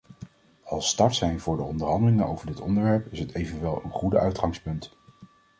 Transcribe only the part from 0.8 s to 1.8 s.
startsein voor de